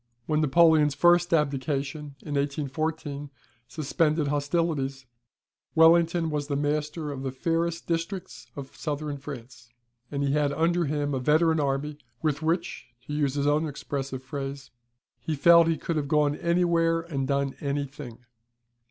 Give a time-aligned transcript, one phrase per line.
[0.25, 3.29] When Napoleon's first abdication, in 1814,
[3.67, 5.05] suspended hostilities,
[5.75, 9.69] Wellington was master of the fairest districts of Southern France;
[10.09, 14.71] and had under him a veteran army, with which (to use his own expressive phrase)
[15.19, 18.25] "he felt he could have gone anywhere and done anything."